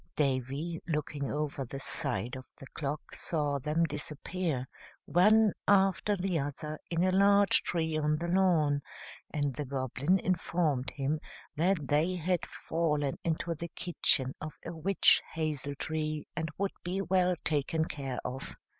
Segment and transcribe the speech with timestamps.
[0.15, 4.67] Davy, looking over the side of the clock, saw them disappear,
[5.05, 8.81] one after the other, in a large tree on the lawn,
[9.31, 11.19] and the Goblin informed him
[11.55, 16.99] that they had fallen into the kitchen of a witch hazel tree, and would be
[17.03, 18.55] well taken care of.